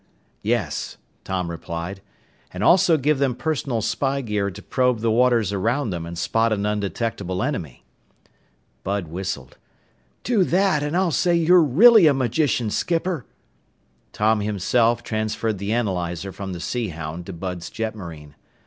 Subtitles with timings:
[0.41, 2.01] "Yes," Tom replied,
[2.49, 6.51] "and also give them personal spy gear to probe the waters around them and spot
[6.51, 7.85] an 'undetectable' enemy."
[8.83, 9.59] Bud whistled.
[10.23, 13.27] "Do that, and I'll say you're really a magician, skipper!"
[14.11, 18.33] Tom himself transferred the analyzer from the Sea Hound to Bud's jetmarine.